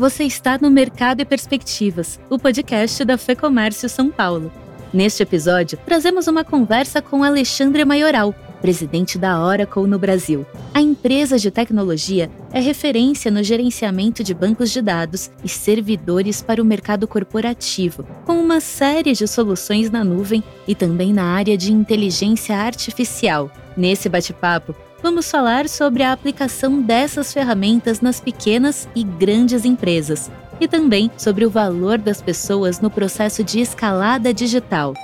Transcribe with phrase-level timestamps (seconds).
[0.00, 4.50] Você está no Mercado e Perspectivas, o podcast da Fecomércio São Paulo.
[4.94, 10.46] Neste episódio, trazemos uma conversa com Alexandre Maioral, presidente da Oracle no Brasil.
[10.72, 16.62] A empresa de tecnologia é referência no gerenciamento de bancos de dados e servidores para
[16.62, 21.74] o mercado corporativo, com uma série de soluções na nuvem e também na área de
[21.74, 23.50] inteligência artificial.
[23.76, 30.30] Nesse bate-papo, vamos falar sobre a aplicação dessas ferramentas nas pequenas e grandes empresas
[30.60, 34.94] e também sobre o valor das pessoas no processo de escalada digital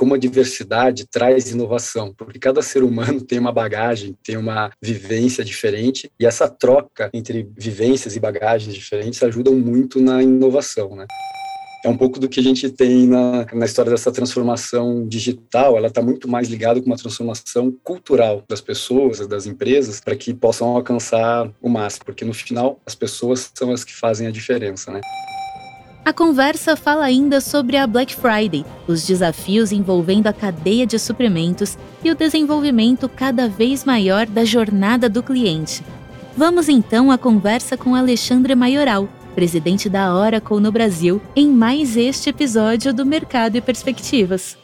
[0.00, 5.44] como a diversidade traz inovação, porque cada ser humano tem uma bagagem, tem uma vivência
[5.44, 11.06] diferente, e essa troca entre vivências e bagagens diferentes ajudam muito na inovação, né?
[11.84, 15.76] É um pouco do que a gente tem na, na história dessa transformação digital.
[15.76, 20.34] Ela está muito mais ligada com uma transformação cultural das pessoas, das empresas, para que
[20.34, 24.90] possam alcançar o máximo, porque no final as pessoas são as que fazem a diferença,
[24.90, 25.00] né?
[26.04, 31.76] A conversa fala ainda sobre a Black Friday, os desafios envolvendo a cadeia de suprimentos
[32.02, 35.84] e o desenvolvimento cada vez maior da jornada do cliente.
[36.36, 42.28] Vamos então à conversa com Alexandre Maioral, presidente da Oracle no Brasil, em mais este
[42.30, 44.59] episódio do Mercado e Perspectivas.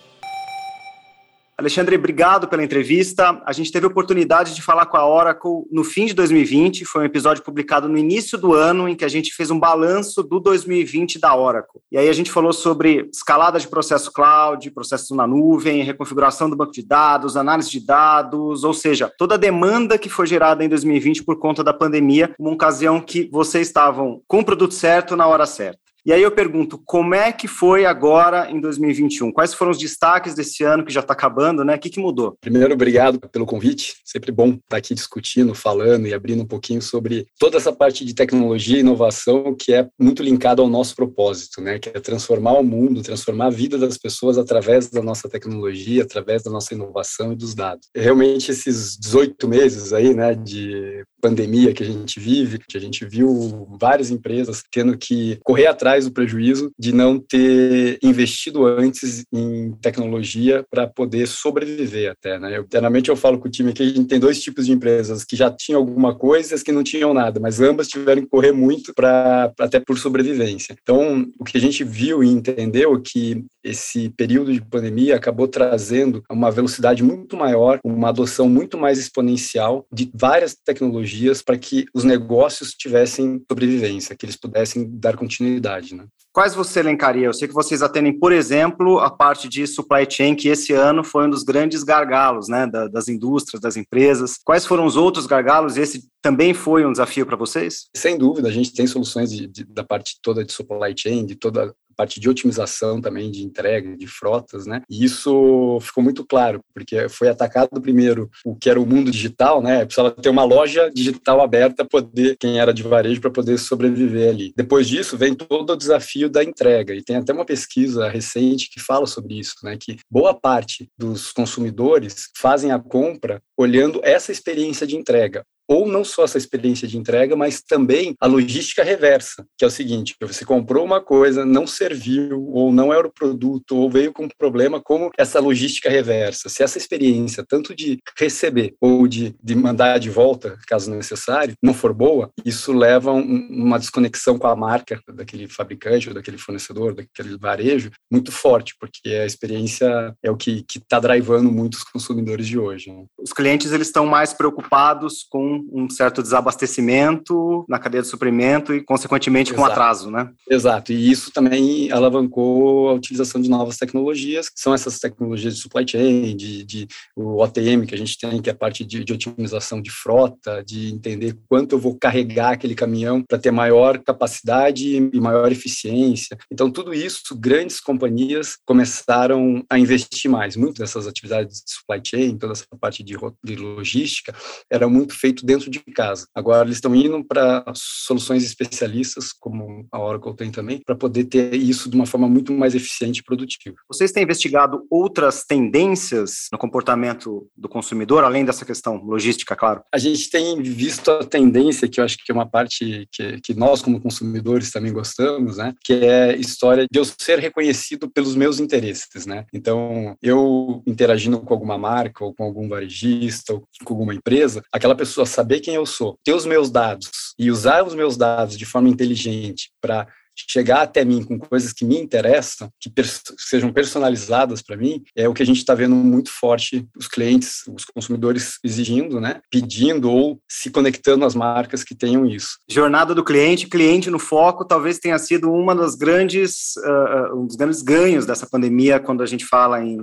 [1.58, 3.40] Alexandre, obrigado pela entrevista.
[3.46, 6.84] A gente teve a oportunidade de falar com a Oracle no fim de 2020.
[6.84, 10.22] Foi um episódio publicado no início do ano, em que a gente fez um balanço
[10.22, 11.80] do 2020 da Oracle.
[11.90, 16.56] E aí a gente falou sobre escalada de processo cloud, processo na nuvem, reconfiguração do
[16.56, 20.68] banco de dados, análise de dados, ou seja, toda a demanda que foi gerada em
[20.68, 25.26] 2020 por conta da pandemia, uma ocasião que vocês estavam com o produto certo na
[25.26, 25.85] hora certa.
[26.06, 29.32] E aí eu pergunto, como é que foi agora em 2021?
[29.32, 31.74] Quais foram os destaques desse ano que já está acabando, né?
[31.74, 32.38] O que, que mudou?
[32.40, 33.96] Primeiro, obrigado pelo convite.
[34.04, 38.14] Sempre bom estar aqui discutindo, falando e abrindo um pouquinho sobre toda essa parte de
[38.14, 41.80] tecnologia e inovação que é muito linkada ao nosso propósito, né?
[41.80, 46.44] Que é transformar o mundo, transformar a vida das pessoas através da nossa tecnologia, através
[46.44, 47.88] da nossa inovação e dos dados.
[47.92, 53.04] Realmente esses 18 meses aí, né, de pandemia que a gente vive, que a gente
[53.04, 59.72] viu várias empresas tendo que correr atrás do prejuízo de não ter investido antes em
[59.80, 62.58] tecnologia para poder sobreviver até, né?
[62.58, 62.66] Eu,
[63.06, 65.50] eu falo com o time que a gente tem dois tipos de empresas que já
[65.50, 68.92] tinham alguma coisa e as que não tinham nada, mas ambas tiveram que correr muito
[68.94, 70.76] para até por sobrevivência.
[70.80, 75.48] Então, o que a gente viu e entendeu é que esse período de pandemia acabou
[75.48, 81.86] trazendo uma velocidade muito maior, uma adoção muito mais exponencial de várias tecnologias para que
[81.92, 85.94] os negócios tivessem sobrevivência, que eles pudessem dar continuidade.
[85.94, 86.04] Né?
[86.32, 87.26] Quais você elencaria?
[87.26, 91.02] Eu sei que vocês atendem, por exemplo, a parte de supply chain, que esse ano
[91.02, 94.38] foi um dos grandes gargalos né, das indústrias, das empresas.
[94.44, 95.76] Quais foram os outros gargalos?
[95.76, 97.86] Esse também foi um desafio para vocês?
[97.96, 101.36] Sem dúvida, a gente tem soluções de, de, da parte toda de supply chain, de
[101.36, 104.82] toda parte de otimização também de entrega, de frotas, né?
[104.88, 109.62] E isso ficou muito claro, porque foi atacado primeiro o que era o mundo digital,
[109.62, 109.84] né?
[109.84, 114.52] Precisava ter uma loja digital aberta, poder quem era de varejo para poder sobreviver ali.
[114.56, 118.80] Depois disso vem todo o desafio da entrega e tem até uma pesquisa recente que
[118.80, 119.76] fala sobre isso, né?
[119.78, 126.04] Que boa parte dos consumidores fazem a compra olhando essa experiência de entrega ou não
[126.04, 130.44] só essa experiência de entrega, mas também a logística reversa, que é o seguinte: você
[130.44, 134.80] comprou uma coisa, não serviu, ou não era o produto, ou veio com um problema,
[134.80, 136.48] como essa logística reversa.
[136.48, 141.74] Se essa experiência, tanto de receber ou de, de mandar de volta, caso necessário, não
[141.74, 146.94] for boa, isso leva um, uma desconexão com a marca daquele fabricante, ou daquele fornecedor,
[146.94, 152.58] daquele varejo, muito forte, porque a experiência é o que está drivando muitos consumidores de
[152.58, 152.92] hoje.
[152.92, 153.04] Né?
[153.18, 158.82] Os clientes eles estão mais preocupados com um certo desabastecimento na cadeia de suprimento e,
[158.82, 159.66] consequentemente, Exato.
[159.66, 160.30] com atraso, né?
[160.48, 165.60] Exato, e isso também alavancou a utilização de novas tecnologias, que são essas tecnologias de
[165.60, 169.04] supply chain, de, de o OTM que a gente tem, que é a parte de,
[169.04, 173.98] de otimização de frota, de entender quanto eu vou carregar aquele caminhão para ter maior
[173.98, 176.36] capacidade e maior eficiência.
[176.50, 180.56] Então, tudo isso, grandes companhias começaram a investir mais.
[180.56, 184.34] Muito dessas atividades de supply chain, toda essa parte de, de logística,
[184.70, 186.26] era muito feito dentro de casa.
[186.34, 191.54] Agora eles estão indo para soluções especialistas, como a Oracle tem também, para poder ter
[191.54, 193.76] isso de uma forma muito mais eficiente e produtiva.
[193.88, 199.82] Vocês têm investigado outras tendências no comportamento do consumidor, além dessa questão logística, claro?
[199.92, 203.54] A gente tem visto a tendência, que eu acho que é uma parte que, que
[203.54, 205.74] nós, como consumidores, também gostamos, né?
[205.84, 209.44] Que é a história de eu ser reconhecido pelos meus interesses, né?
[209.52, 214.94] Então, eu interagindo com alguma marca, ou com algum varejista, ou com alguma empresa, aquela
[214.94, 218.64] pessoa saber quem eu sou, ter os meus dados e usar os meus dados de
[218.64, 220.06] forma inteligente para
[220.48, 225.28] chegar até mim com coisas que me interessam, que pers sejam personalizadas para mim, é
[225.28, 230.10] o que a gente está vendo muito forte os clientes, os consumidores exigindo, né, pedindo
[230.10, 232.58] ou se conectando às marcas que tenham isso.
[232.68, 237.56] Jornada do cliente, cliente no foco, talvez tenha sido uma das grandes, uh, um dos
[237.56, 239.98] grandes ganhos dessa pandemia quando a gente fala em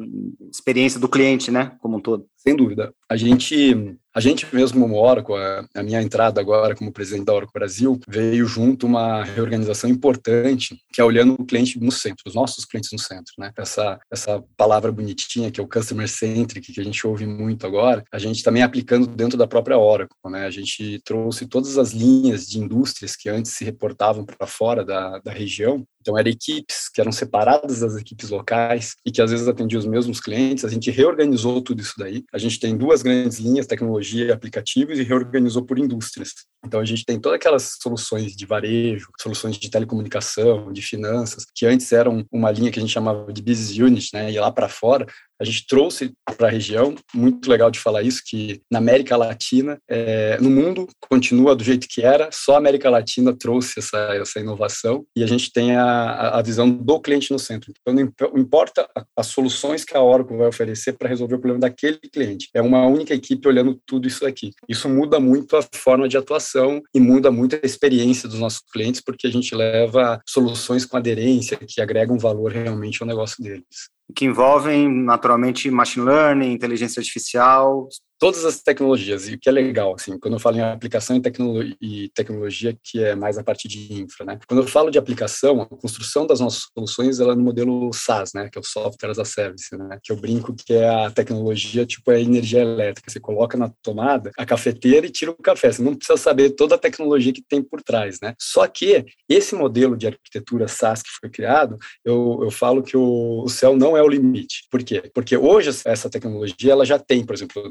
[0.51, 2.25] experiência do cliente, né, como um todo.
[2.37, 2.93] Sem dúvida.
[3.09, 5.35] A gente a gente mesmo, como Oracle,
[5.73, 11.01] a, minha entrada agora como presidente da Oracle Brasil, veio junto uma reorganização importante, que
[11.01, 13.51] é olhando o cliente no centro, os nossos clientes no centro, né?
[13.57, 18.03] Essa, essa palavra bonitinha que é o customer centric, que a gente ouve muito agora,
[18.11, 20.45] a gente também aplicando dentro da própria Oracle, né?
[20.45, 25.19] A gente trouxe todas as linhas de indústrias que antes se reportavam para fora da,
[25.19, 29.47] da região, então, eram equipes que eram separadas das equipes locais e que às vezes
[29.47, 30.65] atendiam os mesmos clientes.
[30.65, 32.25] A gente reorganizou tudo isso daí.
[32.33, 36.33] A gente tem duas grandes linhas, tecnologia e aplicativos, e reorganizou por indústrias.
[36.65, 41.65] Então, a gente tem todas aquelas soluções de varejo, soluções de telecomunicação, de finanças, que
[41.65, 44.29] antes eram uma linha que a gente chamava de business unit, né?
[44.29, 45.05] E lá para fora,
[45.43, 49.77] a gente trouxe para a região, muito legal de falar isso, que na América Latina,
[49.89, 54.39] é, no mundo, continua do jeito que era, só a América Latina trouxe essa, essa
[54.39, 57.73] inovação e a gente tem a, a visão do cliente no centro.
[57.81, 58.87] Então, não importa
[59.17, 62.49] as soluções que a Oracle vai oferecer para resolver o problema daquele cliente.
[62.53, 64.51] É uma única equipe olhando tudo isso aqui.
[64.67, 69.01] Isso muda muito a forma de atuação e muda muito a experiência dos nossos clientes,
[69.01, 74.25] porque a gente leva soluções com aderência, que agregam valor realmente ao negócio deles que
[74.25, 77.87] envolvem naturalmente machine learning, inteligência artificial,
[78.23, 81.77] todas as tecnologias, e o que é legal, assim, quando eu falo em aplicação e,
[81.81, 84.39] e tecnologia, que é mais a parte de infra, né?
[84.47, 88.31] Quando eu falo de aplicação, a construção das nossas soluções, ela é no modelo SaaS,
[88.33, 88.47] né?
[88.49, 89.99] Que é o Software as a Service, né?
[90.01, 93.11] Que eu brinco que é a tecnologia, tipo, é a energia elétrica.
[93.11, 95.73] Você coloca na tomada a cafeteira e tira o café.
[95.73, 98.35] Você não precisa saber toda a tecnologia que tem por trás, né?
[98.39, 103.43] Só que esse modelo de arquitetura SaaS que foi criado, eu, eu falo que o,
[103.43, 104.65] o céu não é o limite.
[104.71, 105.11] Por quê?
[105.13, 107.61] Porque hoje essa tecnologia, ela já tem, por exemplo,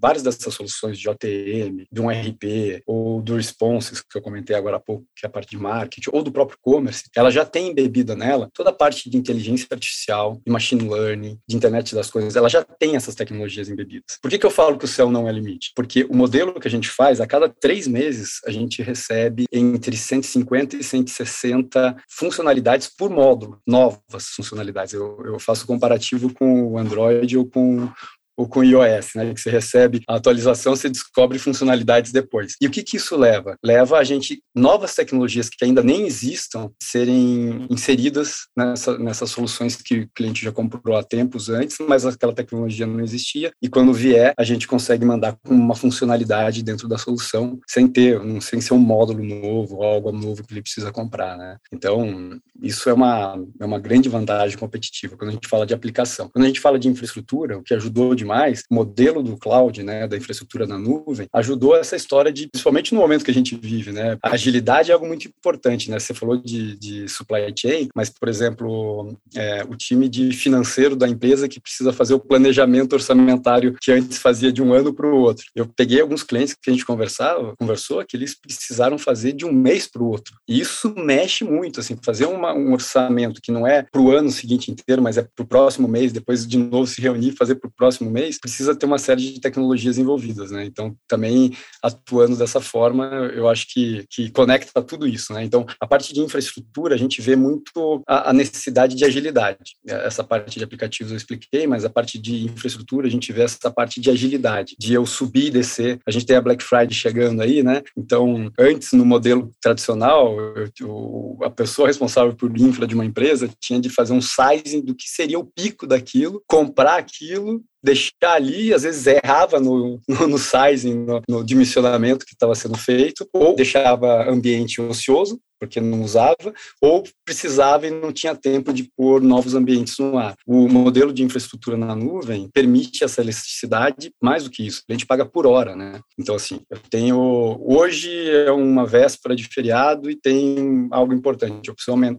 [0.00, 4.76] várias dessas soluções de OTM, de um RP, ou do Responses, que eu comentei agora
[4.76, 7.68] há pouco, que é a parte de marketing, ou do próprio commerce, ela já tem
[7.68, 12.36] embebida nela toda a parte de inteligência artificial, de machine learning, de internet das coisas,
[12.36, 14.18] ela já tem essas tecnologias embebidas.
[14.20, 15.72] Por que, que eu falo que o céu não é limite?
[15.74, 19.96] Porque o modelo que a gente faz, a cada três meses, a gente recebe entre
[19.96, 24.94] 150 e 160 funcionalidades por módulo, novas funcionalidades.
[24.94, 27.88] Eu, eu faço comparativo com o Android ou com
[28.36, 32.54] ou com iOS, né, que você recebe a atualização, você descobre funcionalidades depois.
[32.60, 33.56] E o que, que isso leva?
[33.64, 40.00] Leva a gente novas tecnologias que ainda nem existam serem inseridas nessa, nessas soluções que
[40.00, 43.52] o cliente já comprou há tempos antes, mas aquela tecnologia não existia.
[43.62, 48.20] E quando vier, a gente consegue mandar com uma funcionalidade dentro da solução, sem ter,
[48.40, 51.56] sem ser um módulo novo, algo novo que ele precisa comprar, né?
[51.72, 56.28] Então, isso é uma, é uma grande vantagem competitiva quando a gente fala de aplicação.
[56.32, 59.82] Quando a gente fala de infraestrutura, o que ajudou de demais, o modelo do cloud,
[59.82, 63.54] né, da infraestrutura na nuvem, ajudou essa história de, principalmente no momento que a gente
[63.54, 68.08] vive, né, agilidade é algo muito importante, né, você falou de, de supply chain, mas,
[68.08, 73.76] por exemplo, é, o time de financeiro da empresa que precisa fazer o planejamento orçamentário
[73.80, 75.44] que antes fazia de um ano para o outro.
[75.54, 79.52] Eu peguei alguns clientes que a gente conversava, conversou, que eles precisaram fazer de um
[79.52, 80.36] mês para o outro.
[80.48, 84.30] E isso mexe muito, assim, fazer uma, um orçamento que não é para o ano
[84.30, 87.68] seguinte inteiro, mas é para o próximo mês, depois de novo se reunir fazer para
[87.68, 90.64] o próximo mês, precisa ter uma série de tecnologias envolvidas, né?
[90.64, 91.52] Então, também
[91.82, 95.44] atuando dessa forma, eu acho que, que conecta tudo isso, né?
[95.44, 99.76] Então, a parte de infraestrutura, a gente vê muito a, a necessidade de agilidade.
[99.86, 103.70] Essa parte de aplicativos eu expliquei, mas a parte de infraestrutura, a gente vê essa
[103.70, 105.98] parte de agilidade, de eu subir e descer.
[106.06, 107.82] A gente tem a Black Friday chegando aí, né?
[107.96, 113.50] Então, antes, no modelo tradicional, eu, eu, a pessoa responsável por infra de uma empresa
[113.60, 118.72] tinha de fazer um sizing do que seria o pico daquilo, comprar aquilo deixar ali,
[118.72, 123.54] às vezes errava no, no, no sizing, no, no dimensionamento que estava sendo feito, ou
[123.54, 129.54] deixava ambiente ocioso, porque não usava, ou precisava e não tinha tempo de pôr novos
[129.54, 130.34] ambientes no ar.
[130.46, 135.06] O modelo de infraestrutura na nuvem permite essa elasticidade, mais do que isso, a gente
[135.06, 136.00] paga por hora, né?
[136.18, 141.74] Então, assim, eu tenho, hoje é uma véspera de feriado e tem algo importante, eu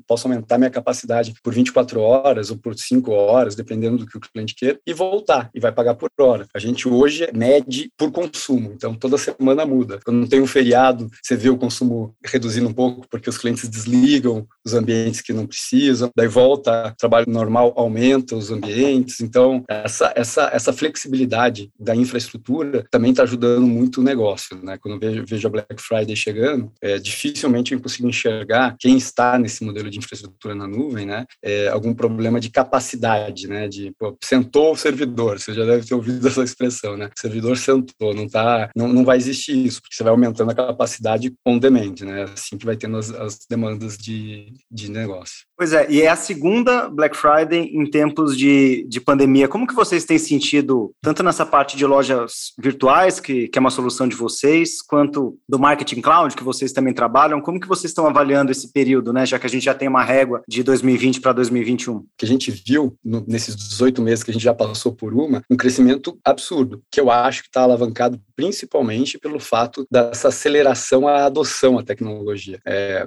[0.07, 4.21] posso aumentar minha capacidade por 24 horas ou por 5 horas, dependendo do que o
[4.21, 6.47] cliente quer, e voltar, e vai pagar por hora.
[6.53, 9.99] A gente hoje mede por consumo, então toda semana muda.
[10.03, 14.47] Quando tem um feriado, você vê o consumo reduzindo um pouco, porque os clientes desligam
[14.65, 19.21] os ambientes que não precisam, daí volta, trabalho normal aumenta os ambientes.
[19.21, 24.57] Então, essa, essa, essa flexibilidade da infraestrutura também está ajudando muito o negócio.
[24.63, 24.77] Né?
[24.79, 29.37] Quando eu vejo, vejo a Black Friday chegando, é, dificilmente eu consigo enxergar quem está
[29.37, 31.25] nesse modelo de infraestrutura na nuvem, né?
[31.43, 33.67] É, algum problema de capacidade, né?
[33.67, 37.09] De pô, sentou o servidor, você já deve ter ouvido essa expressão, né?
[37.15, 40.55] O servidor sentou, não tá, não, não vai existir isso, porque você vai aumentando a
[40.55, 42.23] capacidade on demand, né?
[42.23, 45.45] Assim que vai tendo as, as demandas de, de negócio.
[45.57, 49.47] Pois é, e é a segunda Black Friday em tempos de, de pandemia.
[49.47, 53.71] Como que vocês têm sentido, tanto nessa parte de lojas virtuais, que, que é uma
[53.71, 58.07] solução de vocês, quanto do marketing cloud, que vocês também trabalham, como que vocês estão
[58.07, 59.25] avaliando esse período, né?
[59.25, 62.05] Já que a gente já tem uma régua de 2020 para 2021.
[62.17, 65.41] Que a gente viu no, nesses 18 meses que a gente já passou por uma,
[65.49, 71.25] um crescimento absurdo, que eu acho que está alavancado principalmente pelo fato dessa aceleração à
[71.25, 72.59] adoção à tecnologia.
[72.65, 73.04] É,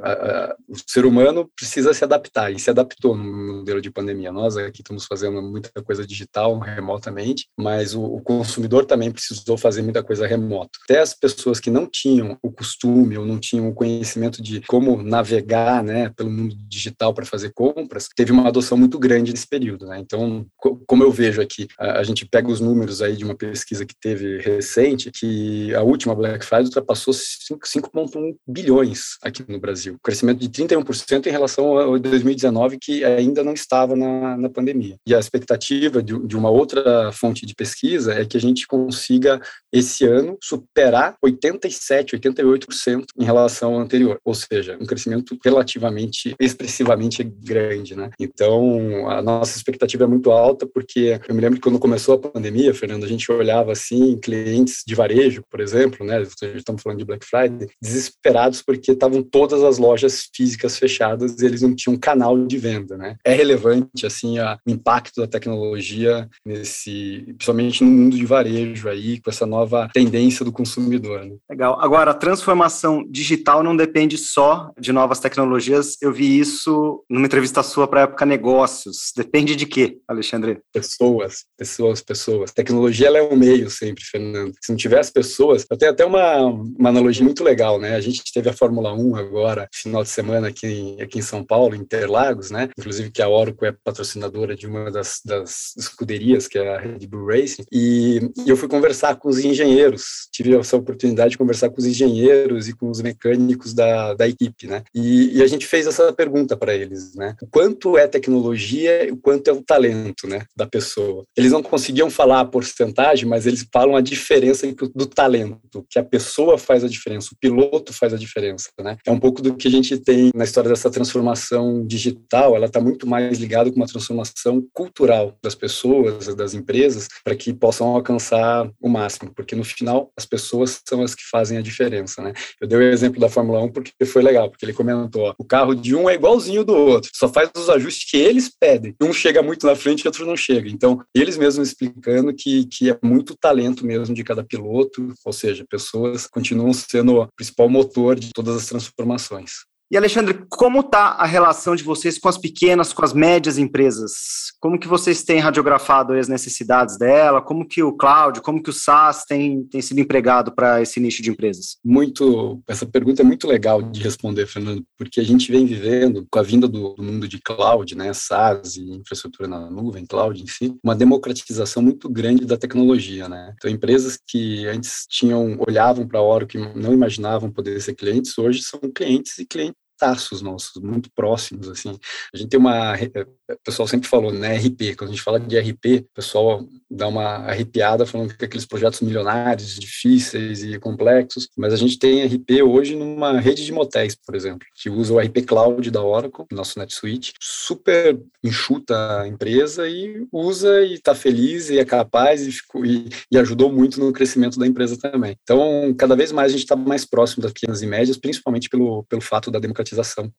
[0.68, 4.32] o ser humano precisa se adaptar e se adaptou no modelo de pandemia.
[4.32, 9.82] Nós aqui estamos fazendo muita coisa digital, remotamente, mas o, o consumidor também precisou fazer
[9.82, 10.78] muita coisa remoto.
[10.84, 15.02] Até as pessoas que não tinham o costume ou não tinham o conhecimento de como
[15.02, 19.86] navegar né, pelo mundo digital para fazer compras, teve uma adoção muito grande nesse período.
[19.86, 19.98] Né?
[19.98, 23.36] Então, co como eu vejo aqui, a, a gente pega os números aí de uma
[23.36, 29.87] pesquisa que teve recente, que a última Black Friday ultrapassou 5,1 bilhões aqui no Brasil.
[30.02, 34.96] Crescimento de 31% em relação ao 2019, que ainda não estava na, na pandemia.
[35.06, 39.40] E a expectativa de, de uma outra fonte de pesquisa é que a gente consiga,
[39.72, 44.18] esse ano, superar 87%, 88% em relação ao anterior.
[44.24, 48.10] Ou seja, um crescimento relativamente, expressivamente grande, né?
[48.18, 52.18] Então, a nossa expectativa é muito alta, porque eu me lembro que quando começou a
[52.18, 57.04] pandemia, Fernando, a gente olhava assim, clientes de varejo, por exemplo, né, estamos falando de
[57.04, 62.46] Black Friday, desesperados porque estavam todas as lojas físicas fechadas e eles não tinham canal
[62.46, 63.16] de venda, né?
[63.24, 69.20] É relevante assim a, o impacto da tecnologia nesse, principalmente no mundo de varejo aí,
[69.20, 71.24] com essa nova tendência do consumidor.
[71.24, 71.36] Né?
[71.48, 71.78] Legal.
[71.80, 75.96] Agora, a transformação digital não depende só de novas tecnologias.
[76.02, 79.12] Eu vi isso numa entrevista sua para a época negócios.
[79.16, 80.60] Depende de quê, Alexandre?
[80.72, 82.52] Pessoas, pessoas, pessoas.
[82.52, 84.52] Tecnologia ela é um meio sempre, Fernando.
[84.60, 87.94] Se não tiver as pessoas, eu tenho até uma, uma analogia muito legal, né?
[87.94, 91.44] A gente teve a Fórmula 1 agora, final de semana aqui em, aqui em São
[91.44, 92.68] Paulo, Interlagos, né?
[92.78, 97.06] Inclusive que a Oracle é patrocinadora de uma das, das escuderias, que é a Red
[97.06, 101.70] Bull Racing, e, e eu fui conversar com os engenheiros, tive essa oportunidade de conversar
[101.70, 104.82] com os engenheiros e com os mecânicos da, da equipe, né?
[104.94, 107.34] E, e a gente fez essa pergunta para eles, né?
[107.50, 111.24] Quanto é tecnologia e o quanto é o talento, né, da pessoa.
[111.36, 116.04] Eles não conseguiam falar a porcentagem, mas eles falam a diferença do talento, que a
[116.04, 118.96] pessoa faz a diferença, o piloto faz a diferença, né?
[119.06, 122.80] É um pouco do que a gente tem na história dessa transformação digital, ela está
[122.80, 128.70] muito mais ligada com uma transformação cultural das pessoas, das empresas, para que possam alcançar
[128.80, 132.32] o máximo, porque no final as pessoas são as que fazem a diferença, né?
[132.60, 135.44] Eu dei o exemplo da Fórmula 1 porque foi legal, porque ele comentou, ó, o
[135.44, 138.94] carro de um é igualzinho do outro, só faz os ajustes que eles pedem.
[139.02, 140.68] Um chega muito na frente e outro não chega.
[140.68, 145.64] Então, eles mesmos explicando que, que é muito talento mesmo de cada piloto, ou seja,
[145.68, 149.47] pessoas continuam sendo o principal motor de todas as transformações.
[149.90, 154.12] E Alexandre, como está a relação de vocês com as pequenas, com as médias empresas?
[154.60, 157.40] Como que vocês têm radiografado as necessidades dela?
[157.40, 161.22] Como que o cloud, como que o SaaS tem, tem sido empregado para esse nicho
[161.22, 161.78] de empresas?
[161.82, 166.38] Muito, essa pergunta é muito legal de responder, Fernando, porque a gente vem vivendo com
[166.38, 170.46] a vinda do, do mundo de cloud, né, SaaS e infraestrutura na nuvem, cloud em
[170.46, 173.54] si, uma democratização muito grande da tecnologia, né?
[173.56, 178.36] Então, empresas que antes tinham olhavam para a hora que não imaginavam poder ser clientes,
[178.36, 181.98] hoje são clientes e clientes taços nossos, muito próximos, assim.
[182.32, 185.58] A gente tem uma, o pessoal sempre falou, né, RP, quando a gente fala de
[185.58, 191.72] RP, o pessoal dá uma arrepiada falando que aqueles projetos milionários, difíceis e complexos, mas
[191.72, 195.44] a gente tem RP hoje numa rede de motéis, por exemplo, que usa o RP
[195.46, 201.78] Cloud da Oracle, nosso NetSuite, super enxuta a empresa e usa e está feliz e
[201.78, 205.36] é capaz e, ficou, e, e, ajudou muito no crescimento da empresa também.
[205.42, 209.04] Então, cada vez mais a gente está mais próximo das pequenas e médias, principalmente pelo,
[209.04, 209.87] pelo fato da democratização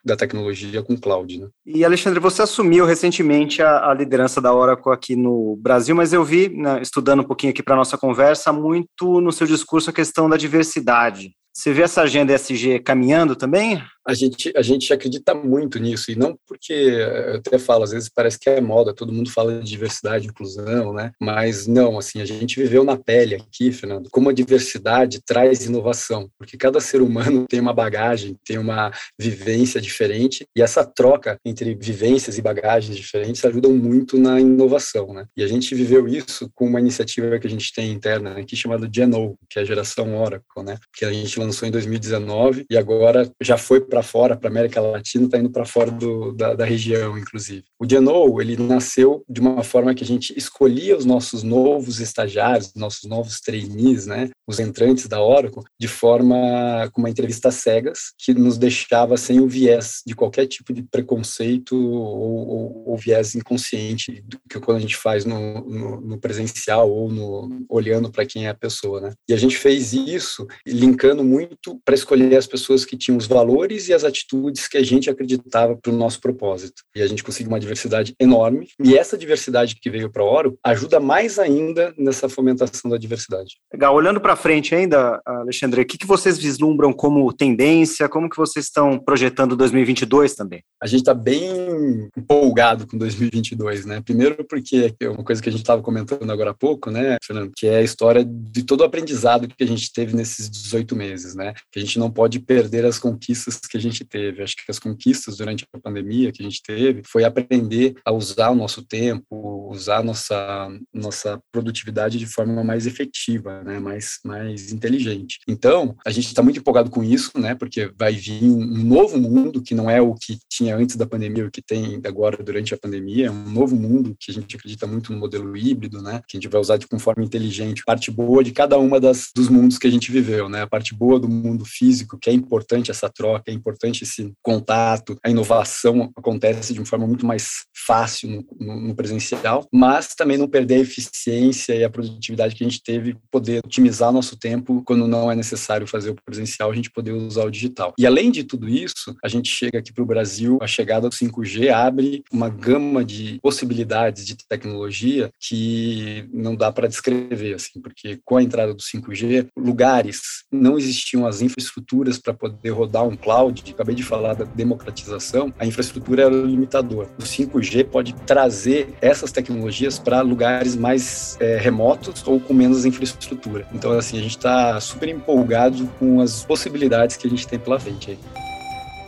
[0.04, 1.40] da tecnologia com cloud.
[1.40, 1.48] Né?
[1.66, 6.24] E, Alexandre, você assumiu recentemente a, a, liderança da Oracle aqui no Brasil, mas eu
[6.24, 10.30] vi, né, estudando um pouquinho aqui para nossa conversa, muito no seu discurso a questão
[10.30, 11.32] da diversidade.
[11.54, 13.84] Você vê essa agenda ESG caminhando também?
[14.08, 18.10] A gente, a gente acredita muito nisso, e não porque, eu até falo, às vezes
[18.10, 21.12] parece que é moda, todo mundo fala de diversidade inclusão, né?
[21.20, 26.30] Mas não, assim, a gente viveu na pele aqui, Fernando, como a diversidade traz inovação,
[26.38, 31.76] porque cada ser humano tem uma bagagem, tem uma vivência diferente, e essa troca entre
[31.76, 35.26] vivências e bagagens diferentes ajudam muito na inovação, né?
[35.36, 38.90] E a gente viveu isso com uma iniciativa que a gente tem interna aqui chamada
[38.92, 40.78] Geno, que é a geração Oracle, né?
[40.94, 45.26] Que a gente lançou em 2019 e agora já foi para fora, para América Latina,
[45.26, 47.64] está indo para fora do, da, da, região, inclusive.
[47.80, 52.74] O Geno, ele nasceu de uma forma que a gente escolhia os nossos novos estagiários,
[52.76, 54.30] nossos novos trainees, né?
[54.48, 59.48] Os entrantes da Oracle, de forma com uma entrevista cegas, que nos deixava sem o
[59.48, 64.96] viés de qualquer tipo de preconceito ou, ou, ou viés inconsciente que quando a gente
[64.96, 69.14] faz no, no, no presencial ou no olhando para quem é a pessoa, né?
[69.28, 73.79] E a gente fez isso linkando muito para escolher as pessoas que tinham os valores
[73.88, 76.84] e as atitudes que a gente acreditava para o nosso propósito.
[76.96, 78.68] E a gente conseguiu uma diversidade enorme.
[78.84, 83.58] E essa diversidade que veio para o Oro ajuda mais ainda nessa fomentação da diversidade.
[83.74, 83.96] Legal.
[83.96, 88.10] Olhando para frente ainda, Alexandre, o que, que vocês vislumbram como tendência?
[88.10, 90.64] Como que vocês estão projetando 2022 também?
[90.82, 94.02] A gente está bem empolgado com 2022, né?
[94.02, 97.52] Primeiro porque é uma coisa que a gente estava comentando agora há pouco, né, Fernando,
[97.56, 101.36] que é a história de todo o aprendizado que a gente teve nesses 18 meses,
[101.36, 101.54] né?
[101.72, 104.42] Que a gente não pode perder as conquistas que a gente teve.
[104.42, 108.50] Acho que as conquistas durante a pandemia que a gente teve foi aprender a usar
[108.50, 113.80] o nosso tempo, usar nossa nossa produtividade de forma mais efetiva, né?
[113.80, 115.40] Mais mais inteligente.
[115.48, 117.56] Então, a gente está muito empolgado com isso, né?
[117.56, 121.46] Porque vai vir um novo mundo que não é o que tinha antes da pandemia,
[121.46, 124.88] o que tem agora durante a pandemia, é um novo mundo que a gente acredita
[124.88, 126.22] muito no modelo híbrido, né?
[126.28, 127.84] Que a gente vai usar de conforme inteligente.
[127.86, 130.62] Parte boa de cada uma das dos mundos que a gente viveu, né?
[130.62, 135.18] A parte boa do mundo físico, que é importante essa troca, é importante esse contato,
[135.24, 140.38] a inovação acontece de uma forma muito mais fácil no, no, no presencial, mas também
[140.38, 144.82] não perder a eficiência e a produtividade que a gente teve, poder otimizar nosso tempo
[144.86, 147.94] quando não é necessário fazer o presencial, a gente poder usar o digital.
[147.98, 151.16] E além de tudo isso, a gente chega aqui para o Brasil, a chegada do
[151.16, 158.20] 5G abre uma gama de possibilidades de tecnologia que não dá para descrever, assim, porque
[158.24, 163.49] com a entrada do 5G, lugares não existiam as infraestruturas para poder rodar um cloud.
[163.72, 167.08] Acabei de falar da democratização, a infraestrutura era o limitador.
[167.18, 173.68] O 5G pode trazer essas tecnologias para lugares mais é, remotos ou com menos infraestrutura.
[173.74, 177.80] Então, assim, a gente está super empolgado com as possibilidades que a gente tem pela
[177.80, 178.20] frente aí.